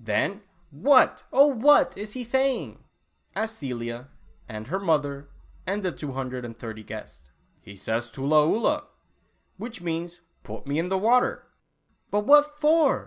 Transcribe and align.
"Then 0.00 0.40
what, 0.70 1.24
oh 1.30 1.46
what, 1.48 1.94
is 1.98 2.14
he 2.14 2.24
saying?" 2.24 2.84
asked 3.36 3.58
Celia, 3.58 4.08
and 4.48 4.68
her 4.68 4.80
mother, 4.80 5.28
and 5.66 5.82
the 5.82 5.92
two 5.92 6.12
hundred 6.12 6.42
and 6.42 6.58
thirty 6.58 6.82
guests." 6.82 7.30
He 7.66 7.76
says 7.76 8.08
'tula 8.08 8.46
oolah,' 8.48 8.86
which 9.58 9.82
means 9.82 10.22
'//// 10.44 10.66
me 10.66 10.78
in 10.78 10.88
the 10.88 10.96
water'" 10.96 11.46
But 12.10 12.24
what 12.24 12.58
for 12.58 13.02